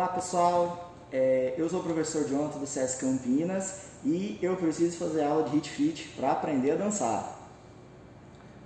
[0.00, 5.24] Olá pessoal, é, eu sou o professor Jonathan do SESC Campinas e eu preciso fazer
[5.24, 7.38] aula de Hit Fit para aprender a dançar.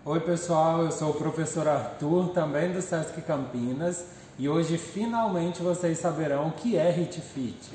[0.04, 4.04] Oi pessoal, eu sou o professor Arthur, também do SESC Campinas
[4.38, 7.72] e hoje finalmente vocês saberão o que é Hit Fit.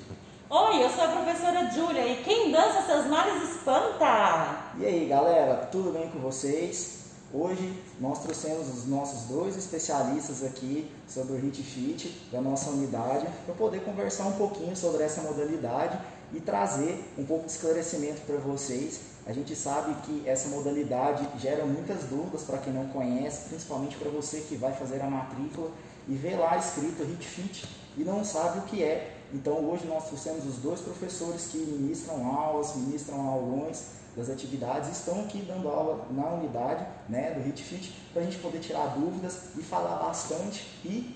[0.50, 4.72] Oi, eu sou a professora Júlia e quem dança seus males espanta!
[4.78, 6.99] E aí galera, tudo bem com vocês?
[7.32, 13.28] Hoje nós trouxemos os nossos dois especialistas aqui sobre o Hit Fit da nossa unidade
[13.46, 16.00] para poder conversar um pouquinho sobre essa modalidade
[16.34, 19.02] e trazer um pouco de esclarecimento para vocês.
[19.28, 24.10] A gente sabe que essa modalidade gera muitas dúvidas para quem não conhece, principalmente para
[24.10, 25.70] você que vai fazer a matrícula
[26.08, 29.18] e vê lá escrito Hit Fit e não sabe o que é.
[29.32, 35.22] Então hoje nós trouxemos os dois professores que ministram aulas, ministram aulões das atividades estão
[35.22, 39.62] aqui dando aula na unidade né, do HitFit para a gente poder tirar dúvidas e
[39.62, 41.16] falar bastante e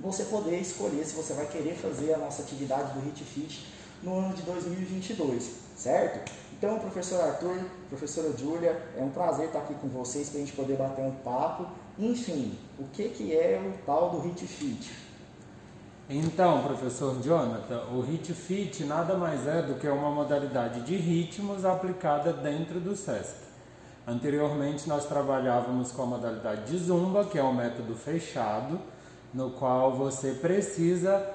[0.00, 3.66] você poder escolher se você vai querer fazer a nossa atividade do HitFit
[4.02, 6.32] no ano de 2022, certo?
[6.58, 7.56] Então, professor Arthur,
[7.88, 11.12] professora Júlia, é um prazer estar aqui com vocês para a gente poder bater um
[11.12, 11.66] papo.
[11.98, 15.11] Enfim, o que, que é o tal do HitFit?
[16.14, 21.64] Então, professor Jonathan, o Hit Fit nada mais é do que uma modalidade de ritmos
[21.64, 23.36] aplicada dentro do SESC.
[24.06, 28.78] Anteriormente nós trabalhávamos com a modalidade de Zumba, que é um método fechado,
[29.32, 31.26] no qual você precisa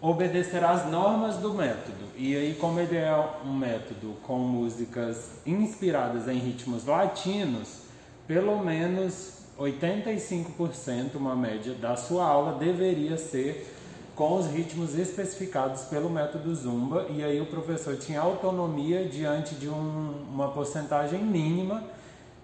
[0.00, 2.04] obedecer às normas do método.
[2.16, 3.12] E aí, como ele é
[3.44, 7.80] um método com músicas inspiradas em ritmos latinos,
[8.28, 13.74] pelo menos 85%, uma média da sua aula deveria ser
[14.18, 19.68] com os ritmos especificados pelo método Zumba, e aí o professor tinha autonomia diante de
[19.68, 21.84] um, uma porcentagem mínima,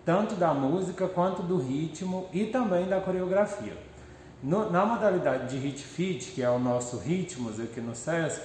[0.04, 3.76] tanto da música quanto do ritmo e também da coreografia.
[4.40, 8.40] No, na modalidade de Hit Fit, que é o nosso ritmos aqui no SESC,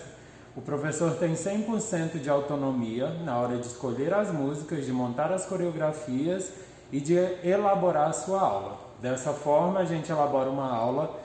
[0.55, 5.45] o professor tem 100% de autonomia na hora de escolher as músicas, de montar as
[5.45, 6.51] coreografias
[6.91, 8.79] e de elaborar a sua aula.
[8.99, 11.19] Dessa forma, a gente elabora uma aula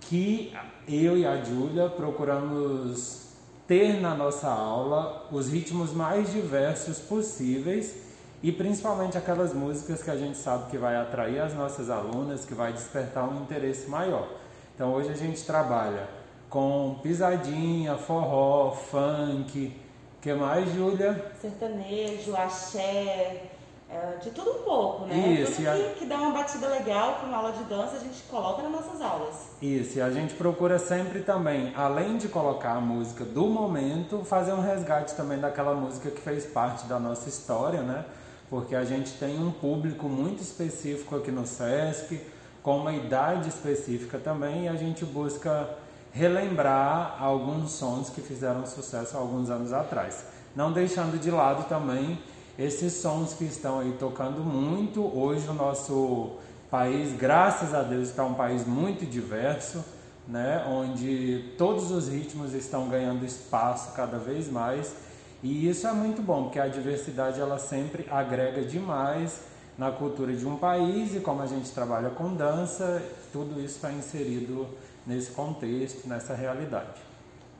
[0.00, 0.52] que
[0.88, 3.28] eu e a Júlia procuramos
[3.66, 7.94] ter na nossa aula os ritmos mais diversos possíveis
[8.42, 12.54] e principalmente aquelas músicas que a gente sabe que vai atrair as nossas alunas, que
[12.54, 14.28] vai despertar um interesse maior.
[14.74, 16.08] Então hoje a gente trabalha
[16.48, 19.74] com pisadinha, forró, funk,
[20.22, 21.32] que mais, Júlia?
[21.40, 23.42] Sertanejo, axé,
[23.90, 25.16] é, de tudo um pouco, né?
[25.16, 28.22] Isso, tudo que, que dá uma batida legal para uma aula de dança, a gente
[28.24, 29.34] coloca nas nossas aulas.
[29.62, 34.52] Isso, e a gente procura sempre também, além de colocar a música do momento, fazer
[34.52, 38.04] um resgate também daquela música que fez parte da nossa história, né?
[38.50, 42.20] Porque a gente tem um público muito específico aqui no SESC,
[42.62, 45.66] com uma idade específica também, e a gente busca
[46.12, 50.24] relembrar alguns sons que fizeram sucesso alguns anos atrás.
[50.54, 52.18] Não deixando de lado também
[52.58, 55.00] esses sons que estão aí tocando muito.
[55.00, 56.32] Hoje o nosso
[56.68, 59.84] país, graças a Deus, está um país muito diverso,
[60.26, 60.66] né?
[60.68, 64.92] onde todos os ritmos estão ganhando espaço cada vez mais.
[65.40, 69.42] E isso é muito bom, porque a diversidade ela sempre agrega demais
[69.78, 73.00] na cultura de um país e como a gente trabalha com dança,
[73.32, 74.66] tudo isso está inserido
[75.06, 77.07] nesse contexto, nessa realidade.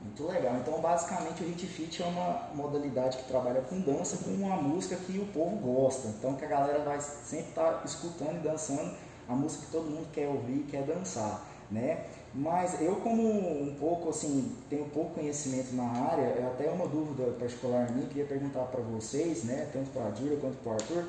[0.00, 0.56] Muito legal.
[0.56, 4.96] Então, basicamente, o Hit Fit é uma modalidade que trabalha com dança, com uma música
[4.96, 6.08] que o povo gosta.
[6.08, 8.94] Então, que a galera vai sempre estar tá escutando e dançando
[9.28, 12.04] a música que todo mundo quer ouvir, quer dançar, né?
[12.32, 17.32] Mas eu, como um pouco, assim, tenho pouco conhecimento na área, é até uma dúvida
[17.32, 19.68] particular minha, queria perguntar para vocês, né?
[19.72, 21.04] Tanto para a Júlia quanto para o Arthur.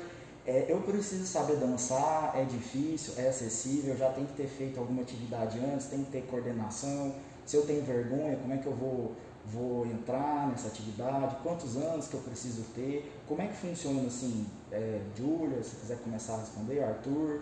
[0.46, 5.02] É, eu preciso saber dançar, é difícil, é acessível, já tem que ter feito alguma
[5.02, 7.14] atividade antes, tem que ter coordenação,
[7.46, 12.08] se eu tenho vergonha, como é que eu vou, vou entrar nessa atividade, quantos anos
[12.08, 16.38] que eu preciso ter, como é que funciona assim, é, Júlia, se quiser começar a
[16.38, 17.40] responder, Arthur.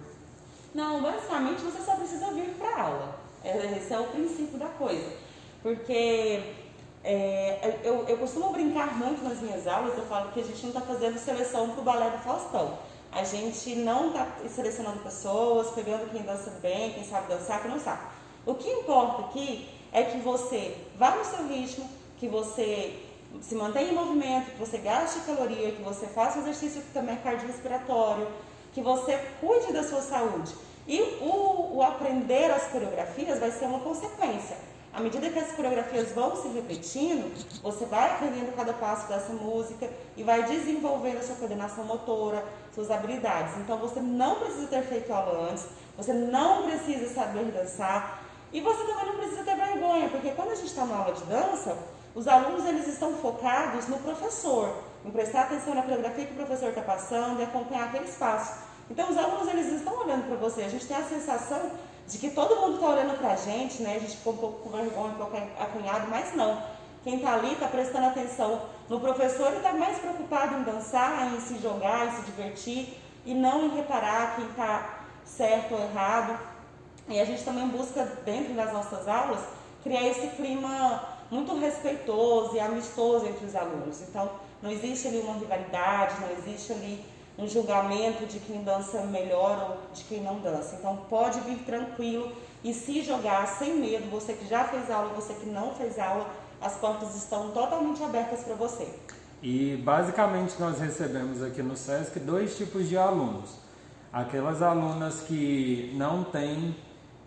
[0.74, 3.18] Não, basicamente você só precisa vir para aula.
[3.44, 5.12] É, esse é o princípio da coisa.
[5.62, 6.54] Porque
[7.04, 10.70] é, eu, eu costumo brincar muito nas minhas aulas, eu falo que a gente não
[10.70, 12.78] está fazendo seleção para o balé do Faustão.
[13.10, 17.80] A gente não está selecionando pessoas, pegando quem dança bem, quem sabe dançar, quem não
[17.80, 18.02] sabe.
[18.44, 21.88] O que importa aqui é que você vá no seu ritmo,
[22.18, 23.02] que você
[23.42, 27.14] se mantenha em movimento, que você gaste caloria, que você faça um exercício que também
[27.14, 28.26] é cardiorrespiratório,
[28.72, 30.54] que você cuide da sua saúde.
[30.86, 34.56] E o, o aprender as coreografias vai ser uma consequência.
[34.92, 37.30] À medida que as coreografias vão se repetindo,
[37.62, 42.42] você vai aprendendo cada passo dessa música e vai desenvolvendo a sua coordenação motora,
[42.74, 43.54] suas habilidades.
[43.58, 48.82] Então você não precisa ter feito aula antes, você não precisa saber dançar, E você
[48.84, 49.37] também não precisa
[49.78, 51.76] vergonha, porque quando a gente está na aula de dança,
[52.14, 56.70] os alunos eles estão focados no professor, em prestar atenção na coreografia que o professor
[56.70, 58.66] está passando e acompanhar aquele espaço.
[58.90, 61.70] Então os alunos eles estão olhando para você, a gente tem a sensação
[62.06, 63.96] de que todo mundo está olhando para a gente, né?
[63.96, 66.62] A gente ficou um pouco com vergonha, um pouco acanhado, mas não.
[67.04, 71.40] Quem está ali está prestando atenção no professor e está mais preocupado em dançar, em
[71.40, 76.38] se jogar, em se divertir e não em reparar quem está certo ou errado.
[77.08, 79.40] E a gente também busca, dentro das nossas aulas,
[79.82, 84.00] criar esse clima muito respeitoso e amistoso entre os alunos.
[84.02, 84.30] Então,
[84.62, 87.04] não existe ali uma rivalidade, não existe ali
[87.38, 90.76] um julgamento de quem dança melhor ou de quem não dança.
[90.78, 92.32] Então, pode vir tranquilo
[92.64, 94.10] e se jogar sem medo.
[94.10, 96.26] Você que já fez aula, você que não fez aula,
[96.60, 98.88] as portas estão totalmente abertas para você.
[99.40, 103.50] E basicamente nós recebemos aqui no SESC dois tipos de alunos.
[104.12, 106.74] Aquelas alunas que não têm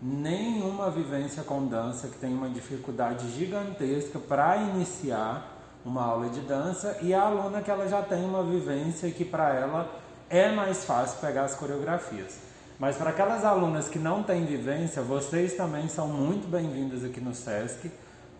[0.02, 5.48] nenhuma vivência com dança, que tem uma dificuldade gigantesca para iniciar
[5.84, 9.54] uma aula de dança, e a aluna que ela já tem uma vivência que para
[9.54, 9.88] ela
[10.28, 12.38] é mais fácil pegar as coreografias.
[12.78, 17.34] Mas para aquelas alunas que não têm vivência, vocês também são muito bem-vindas aqui no
[17.34, 17.90] SESC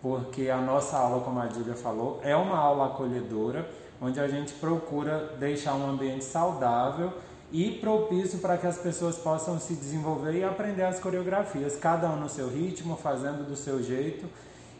[0.03, 3.70] porque a nossa aula, como a Dília falou, é uma aula acolhedora,
[4.00, 7.12] onde a gente procura deixar um ambiente saudável
[7.53, 12.17] e propício para que as pessoas possam se desenvolver e aprender as coreografias, cada um
[12.17, 14.27] no seu ritmo, fazendo do seu jeito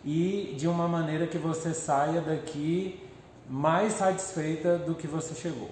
[0.03, 2.99] e de uma maneira que você saia daqui
[3.49, 5.71] mais satisfeita do que você chegou.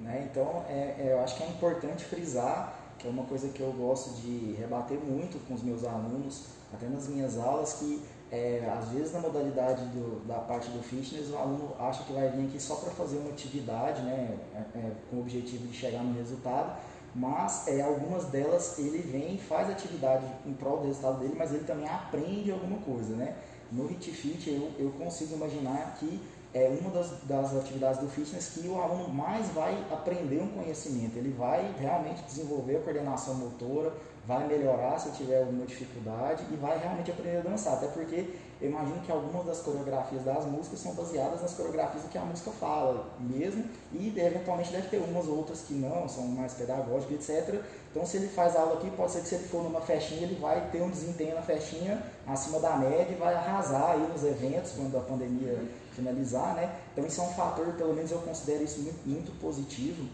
[0.00, 0.28] Né?
[0.30, 3.72] Então, é, é, eu acho que é importante frisar, que é uma coisa que eu
[3.72, 8.02] gosto de rebater muito com os meus alunos, até nas minhas aulas, que
[8.34, 12.28] é, às vezes na modalidade do, da parte do fitness o aluno acha que vai
[12.30, 16.02] vir aqui só para fazer uma atividade, né, é, é, com o objetivo de chegar
[16.02, 16.76] no resultado,
[17.14, 21.54] mas é, algumas delas ele vem e faz atividade em prol do resultado dele, mas
[21.54, 23.36] ele também aprende alguma coisa, né?
[23.70, 26.20] No Hit Fit eu, eu consigo imaginar que
[26.52, 31.16] é uma das, das atividades do fitness que o aluno mais vai aprender um conhecimento,
[31.16, 33.92] ele vai realmente desenvolver a coordenação motora,
[34.26, 37.74] vai melhorar se tiver alguma dificuldade e vai realmente aprender a dançar.
[37.74, 42.16] Até porque eu imagino que algumas das coreografias das músicas são baseadas nas coreografias que
[42.16, 47.28] a música fala mesmo, e eventualmente deve ter umas outras que não, são mais pedagógicas,
[47.28, 47.60] etc.
[47.90, 50.40] Então, se ele faz aula aqui, pode ser que se ele for numa festinha, ele
[50.40, 54.72] vai ter um desempenho na festinha acima da média e vai arrasar aí nos eventos
[54.72, 55.58] quando a pandemia
[55.92, 56.74] finalizar, né?
[56.92, 60.08] Então, isso é um fator, pelo menos eu considero isso muito, muito positivo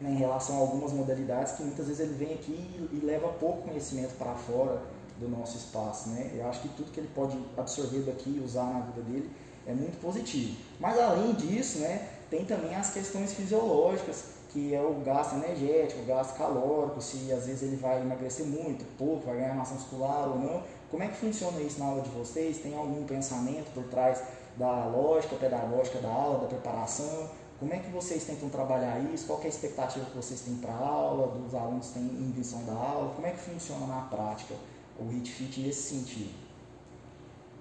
[0.00, 3.28] né, em relação a algumas modalidades que muitas vezes ele vem aqui e, e leva
[3.28, 4.82] pouco conhecimento para fora
[5.18, 6.08] do nosso espaço.
[6.10, 6.32] Né?
[6.34, 9.30] Eu acho que tudo que ele pode absorver daqui e usar na vida dele
[9.66, 10.56] é muito positivo.
[10.78, 16.04] Mas além disso, né, tem também as questões fisiológicas, que é o gasto energético, o
[16.04, 20.38] gasto calórico, se às vezes ele vai emagrecer muito, pouco, vai ganhar massa muscular ou
[20.38, 20.62] não.
[20.90, 22.58] Como é que funciona isso na aula de vocês?
[22.58, 24.22] Tem algum pensamento por trás
[24.56, 27.28] da lógica pedagógica da aula, da preparação?
[27.64, 29.26] Como é que vocês tentam trabalhar isso?
[29.26, 32.62] Qual é a expectativa que vocês têm para a aula, dos alunos têm em visão
[32.66, 33.14] da aula?
[33.14, 34.54] Como é que funciona na prática
[35.00, 36.34] o HIT Fit nesse sentido?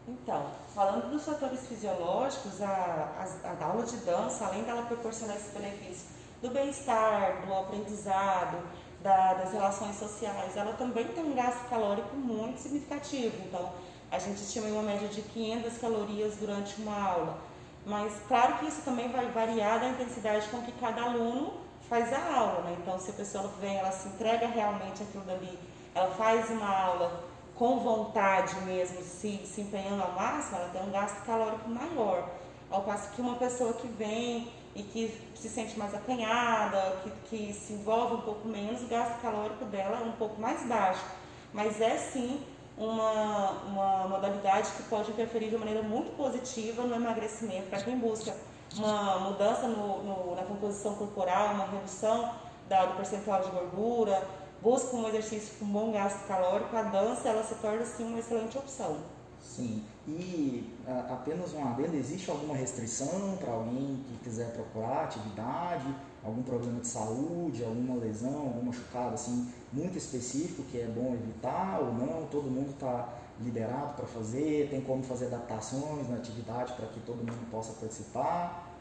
[0.05, 5.57] Então, falando dos fatores fisiológicos, a, a, a aula de dança, além dela proporcionar esse
[5.57, 6.07] benefício
[6.41, 8.57] do bem-estar, do aprendizado,
[9.01, 13.37] da, das relações sociais, ela também tem um gasto calórico muito significativo.
[13.45, 13.71] Então,
[14.11, 17.52] a gente estima uma média de 500 calorias durante uma aula
[17.85, 21.53] mas claro que isso também vai variar da intensidade com que cada aluno
[21.89, 22.77] faz a aula, né?
[22.81, 25.59] Então, se a pessoa vem, ela se entrega realmente aquilo dali,
[25.93, 27.23] ela faz uma aula
[27.55, 32.29] com vontade mesmo, se, se empenhando ao máximo, ela tem um gasto calórico maior.
[32.69, 37.53] Ao passo que uma pessoa que vem e que se sente mais acanhada, que, que
[37.53, 41.05] se envolve um pouco menos, o gasto calórico dela é um pouco mais baixo.
[41.53, 42.41] Mas é sim
[42.77, 47.69] uma, uma modalidade que pode interferir de maneira muito positiva no emagrecimento.
[47.69, 48.35] Para quem busca
[48.77, 52.33] uma mudança no, no, na composição corporal, uma redução
[52.67, 54.27] da, do percentual de gordura,
[54.61, 58.57] busca um exercício com bom gasto calórico, a dança ela se torna sim uma excelente
[58.57, 58.97] opção.
[59.41, 65.93] Sim, e a, apenas um adendo, existe alguma restrição para alguém que quiser procurar atividade,
[66.23, 71.79] algum problema de saúde, alguma lesão, algum machucado assim muito específico que é bom evitar
[71.81, 72.27] ou não?
[72.27, 73.09] Todo mundo está
[73.41, 74.69] liberado para fazer?
[74.69, 78.71] Tem como fazer adaptações na atividade para que todo mundo possa participar?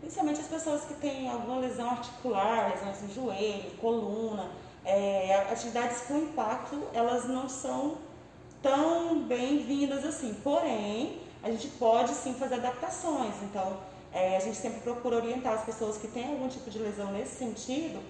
[0.00, 4.50] Principalmente as pessoas que têm alguma lesão articular, lesões no joelho, coluna,
[4.84, 7.96] é, atividades com impacto, elas não são
[8.62, 10.34] tão bem-vindas assim.
[10.44, 13.34] Porém, a gente pode sim fazer adaptações.
[13.42, 13.78] Então,
[14.12, 17.36] é, a gente sempre procura orientar as pessoas que têm algum tipo de lesão nesse
[17.36, 18.00] sentido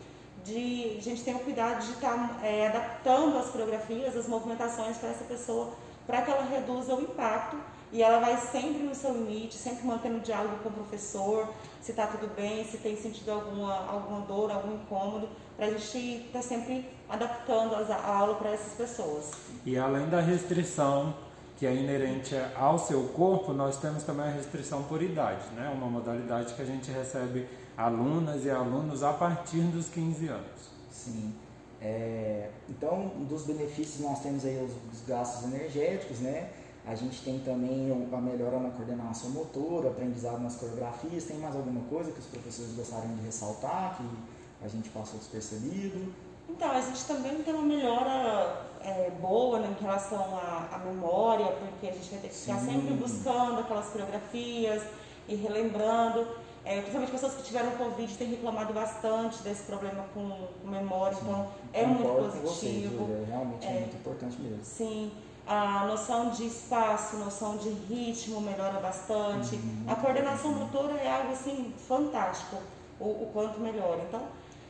[0.45, 4.97] de a gente ter o cuidado de estar tá, é, adaptando as coreografias, as movimentações
[4.97, 5.73] para essa pessoa,
[6.07, 7.57] para que ela reduza o impacto
[7.93, 11.49] e ela vai sempre no seu limite, sempre mantendo diálogo com o professor,
[11.81, 16.27] se está tudo bem, se tem sentido alguma, alguma dor, algum incômodo, para a gente
[16.27, 19.31] estar tá sempre adaptando a aula para essas pessoas.
[19.65, 21.15] E além da restrição
[21.57, 25.73] que é inerente ao seu corpo, nós temos também a restrição por idade, né?
[25.75, 27.47] uma modalidade que a gente recebe
[27.77, 30.71] alunas e alunos a partir dos 15 anos.
[30.91, 31.35] Sim.
[31.81, 36.51] É, então, dos benefícios nós temos aí os, os, gastos energéticos, né?
[36.87, 41.25] A gente tem também a melhora na coordenação motora, aprendizado nas coreografias.
[41.25, 46.13] Tem mais alguma coisa que os professores gostariam de ressaltar, que a gente passou despercebido?
[46.57, 51.45] Então, a gente também tem uma melhora é, boa né, em relação à, à, memória,
[51.45, 52.67] porque a gente vai ter que ficar Sim.
[52.67, 54.83] sempre buscando aquelas coreografias
[55.29, 56.27] e relembrando.
[56.65, 61.23] É, principalmente pessoas que tiveram Covid têm reclamado bastante desse problema com, com memória, sim.
[61.23, 62.99] então é muito positivo.
[62.99, 64.65] Com vocês, realmente é, é, muito importante mesmo.
[64.65, 65.13] Sim.
[65.47, 69.57] A noção de espaço, noção de ritmo melhora bastante.
[69.57, 69.85] Uhum.
[69.87, 72.57] A coordenação motora é algo assim fantástico,
[72.99, 74.01] o, o quanto melhora.
[74.09, 74.23] Então,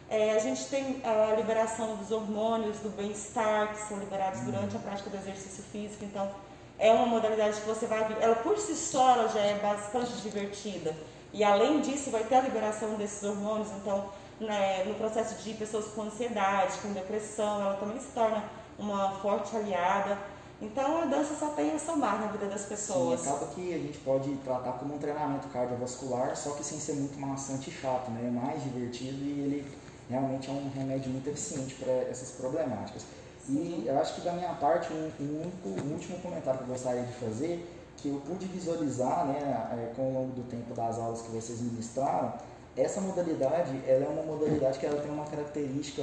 [0.09, 4.47] é, a gente tem a liberação dos hormônios do bem-estar, que são liberados uhum.
[4.47, 6.05] durante a prática do exercício físico.
[6.05, 6.31] Então,
[6.79, 8.17] é uma modalidade que você vai.
[8.21, 10.95] Ela por si só ela já é bastante divertida.
[11.33, 14.11] E além disso, vai ter a liberação desses hormônios, então,
[14.41, 18.45] né, no processo de pessoas com ansiedade, com depressão, ela também se torna
[18.79, 20.17] uma forte aliada.
[20.61, 23.21] Então a dança só tem a somar na vida das pessoas.
[23.21, 26.95] Sim, acaba que a gente pode tratar como um treinamento cardiovascular, só que sem ser
[26.95, 28.27] muito maçante e chato, né?
[28.27, 29.67] É mais divertido e ele
[30.09, 33.05] realmente é um remédio muito eficiente para essas problemáticas.
[33.49, 37.03] E eu acho que da minha parte, um, único, um último comentário que eu gostaria
[37.03, 39.39] de fazer que eu pude visualizar né,
[39.73, 42.35] é, com o longo do tempo das aulas que vocês ministraram,
[42.77, 46.03] essa modalidade ela é uma modalidade que ela tem uma característica,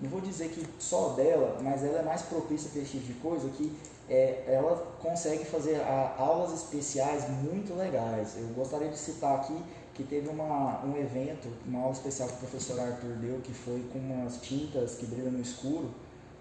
[0.00, 3.14] não vou dizer que só dela, mas ela é mais propícia para esse tipo de
[3.14, 3.76] coisa, que
[4.08, 8.36] é, ela consegue fazer a, aulas especiais muito legais.
[8.36, 9.56] Eu gostaria de citar aqui
[9.94, 13.84] que teve uma, um evento, uma aula especial que o professor Arthur deu, que foi
[13.92, 15.90] com umas tintas que brilham no escuro,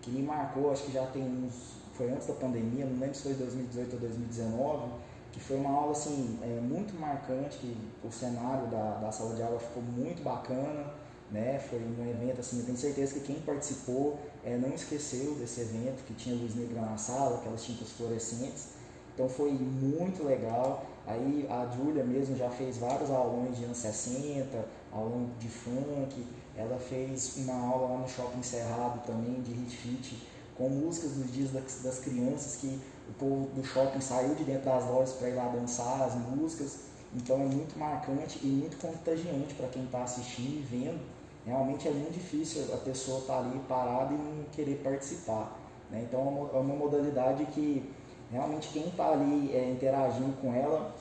[0.01, 3.23] que me marcou, acho que já tem uns foi antes da pandemia, não lembro se
[3.23, 4.91] foi 2018 ou 2019,
[5.31, 9.43] que foi uma aula assim, é, muito marcante, que o cenário da, da sala de
[9.43, 10.93] aula ficou muito bacana,
[11.31, 11.59] né?
[11.59, 16.03] Foi um evento assim, eu tenho certeza que quem participou é, não esqueceu desse evento,
[16.05, 18.69] que tinha luz negra na sala, aquelas tintas fluorescentes.
[19.13, 20.85] Então foi muito legal.
[21.05, 26.25] Aí a Júlia mesmo já fez vários aulões de anos 60, aulão de funk.
[26.55, 30.27] Ela fez uma aula lá no Shopping Cerrado também de hit fit
[30.57, 34.65] com músicas dos dias das, das crianças que o povo do shopping saiu de dentro
[34.65, 36.91] das lojas para ir lá dançar as músicas.
[37.13, 41.01] Então é muito marcante e muito contagiante para quem está assistindo e vendo.
[41.45, 45.57] Realmente é muito difícil a pessoa estar tá ali parada e não querer participar.
[45.89, 46.05] Né?
[46.07, 47.91] Então é uma é modalidade que
[48.31, 50.93] realmente quem está ali é, interagindo com ela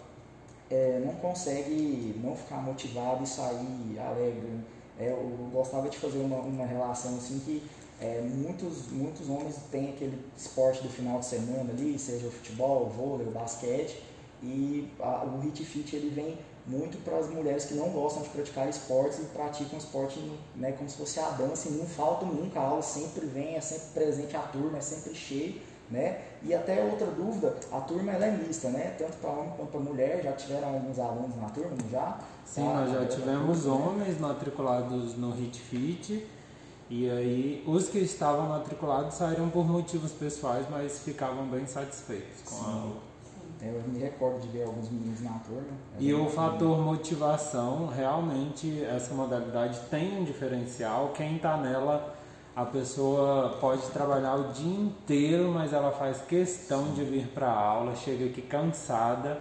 [0.71, 4.61] é, não consegue não ficar motivado e sair alegre.
[4.99, 7.63] É, eu gostava de fazer uma, uma relação assim que
[8.01, 12.87] é, muitos, muitos homens têm aquele esporte do final de semana ali, seja o futebol,
[12.87, 14.03] o vôlei, o basquete,
[14.43, 18.29] e a, o hit fit ele vem muito para as mulheres que não gostam de
[18.29, 20.21] praticar esportes e praticam esporte
[20.55, 23.61] né, como se fosse a dança e não falta nunca, a aula sempre vem, é
[23.61, 26.21] sempre presente a turma, é sempre cheio, né?
[26.43, 28.95] E até outra dúvida, a turma ela é mista, né?
[28.99, 32.19] Tanto para homem quanto para mulher, já tiveram alguns alunos na turma, já?
[32.45, 36.27] Sim, nós já tivemos homens matriculados no HIT Fit,
[36.89, 42.57] e aí, os que estavam matriculados saíram por motivos pessoais, mas ficavam bem satisfeitos com
[42.57, 42.65] Sim.
[42.65, 43.11] a aula.
[43.63, 45.69] Eu me recordo de ver alguns meninos na turma.
[45.99, 51.13] E o fator motivação, realmente, essa modalidade tem um diferencial.
[51.15, 52.17] Quem está nela,
[52.63, 57.59] a pessoa pode trabalhar o dia inteiro, mas ela faz questão de vir para a
[57.59, 59.39] aula, chega aqui cansada.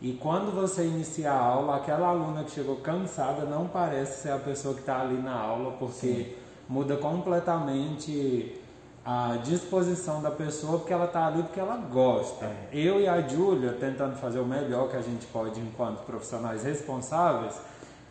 [0.00, 4.38] E quando você inicia a aula, aquela aluna que chegou cansada não parece ser a
[4.38, 5.94] pessoa que está ali na aula, porque.
[5.94, 8.56] Sim muda completamente
[9.04, 12.44] a disposição da pessoa porque ela está ali porque ela gosta.
[12.44, 12.68] É.
[12.72, 17.60] Eu e a Júlia, tentando fazer o melhor que a gente pode enquanto profissionais responsáveis,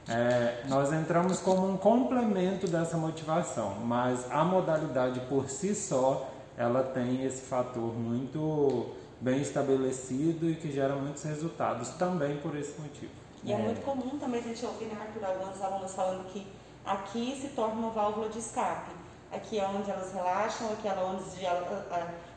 [0.10, 6.84] é, nós entramos como um complemento dessa motivação, mas a modalidade por si só, ela
[6.84, 13.12] tem esse fator muito bem estabelecido e que gera muitos resultados também por esse motivo.
[13.44, 16.46] E é, é muito comum também a gente ouvir, né, Arthur, alguns alunos falando que
[16.86, 18.92] aqui se torna uma válvula de escape.
[19.32, 21.24] Aqui é onde elas relaxam, aqui é onde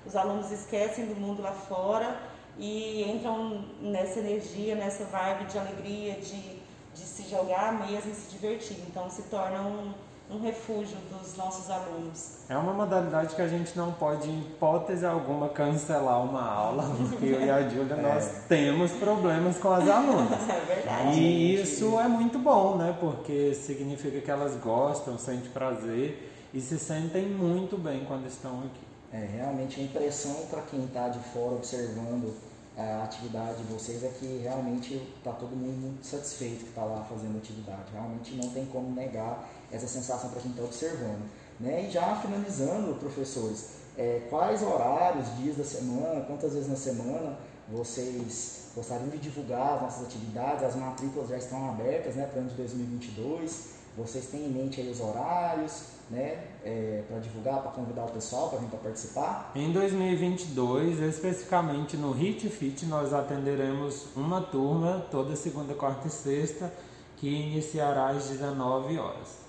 [0.04, 2.20] os alunos esquecem do mundo lá fora
[2.58, 6.61] e entram nessa energia, nessa vibe de alegria, de,
[6.94, 8.78] de se jogar mesmo e se divertir.
[8.88, 9.92] Então se torna um,
[10.30, 12.38] um refúgio dos nossos alunos.
[12.48, 17.26] É uma modalidade que a gente não pode, em hipótese alguma, cancelar uma aula, porque
[17.26, 18.02] eu e a Júlia, é.
[18.02, 20.40] nós temos problemas com as alunas.
[20.48, 21.18] É verdade.
[21.18, 22.96] E isso é muito bom, né?
[23.00, 28.92] Porque significa que elas gostam, sentem prazer e se sentem muito bem quando estão aqui.
[29.12, 32.34] É, realmente a impressão para quem está de fora observando
[32.76, 37.04] a atividade de vocês é que realmente está todo mundo muito satisfeito que está lá
[37.04, 37.92] fazendo atividade.
[37.92, 41.28] Realmente não tem como negar essa sensação para quem está observando.
[41.60, 41.86] Né?
[41.86, 47.38] E já finalizando, professores, é, quais horários, dias da semana, quantas vezes na semana
[47.70, 50.64] vocês gostariam de divulgar as nossas atividades?
[50.64, 53.82] As matrículas já estão abertas né, para o ano de 2022.
[53.96, 58.50] Vocês têm em mente aí os horários, né, é, para divulgar, para convidar o pessoal
[58.50, 59.50] para vir para participar?
[59.56, 66.70] Em 2022, especificamente no Hit Fit, nós atenderemos uma turma toda segunda, quarta e sexta,
[67.16, 69.42] que iniciará às 19 horas.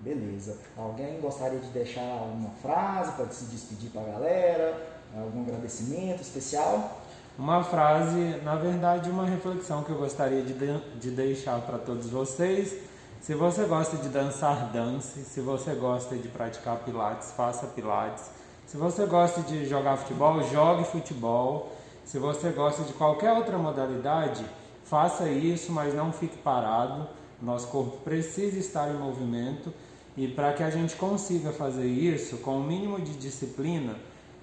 [0.00, 0.56] Beleza.
[0.76, 4.96] Alguém gostaria de deixar alguma frase para se despedir para a galera?
[5.16, 7.02] Algum agradecimento especial?
[7.38, 10.54] Uma frase, na verdade, uma reflexão que eu gostaria de,
[10.98, 12.85] de deixar para todos vocês
[13.26, 15.24] se você gosta de dançar, dance.
[15.24, 18.30] Se você gosta de praticar pilates, faça pilates.
[18.68, 21.72] Se você gosta de jogar futebol, jogue futebol.
[22.04, 24.46] Se você gosta de qualquer outra modalidade,
[24.84, 27.08] faça isso, mas não fique parado.
[27.42, 29.74] Nosso corpo precisa estar em movimento
[30.16, 33.96] e para que a gente consiga fazer isso com o mínimo de disciplina,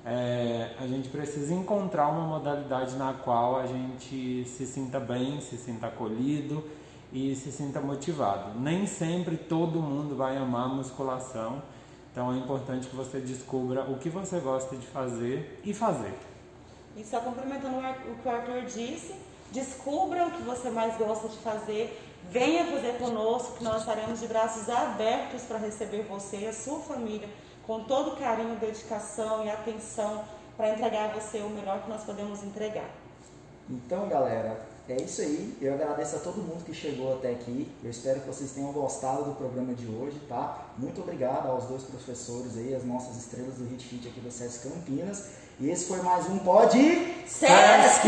[0.05, 5.55] é, a gente precisa encontrar uma modalidade na qual a gente se sinta bem, se
[5.55, 6.61] sinta acolhido
[7.13, 8.59] e se sinta motivado.
[8.59, 11.61] Nem sempre todo mundo vai amar musculação,
[12.11, 16.13] então é importante que você descubra o que você gosta de fazer e fazer.
[16.97, 19.15] E só complementando o que o Arthur disse,
[19.51, 22.01] descubra o que você mais gosta de fazer,
[22.31, 26.79] venha fazer conosco, que nós estaremos de braços abertos para receber você e a sua
[26.79, 27.29] família
[27.65, 30.23] com todo carinho, dedicação e atenção
[30.57, 32.89] para entregar a você o melhor que nós podemos entregar.
[33.69, 35.57] Então, galera, é isso aí.
[35.61, 37.69] Eu agradeço a todo mundo que chegou até aqui.
[37.83, 40.73] Eu espero que vocês tenham gostado do programa de hoje, tá?
[40.77, 44.67] Muito obrigado aos dois professores aí, as nossas estrelas do Hit Fit aqui do SESC
[44.67, 45.25] Campinas.
[45.59, 46.77] E esse foi mais um Pod
[47.27, 48.03] Sesc!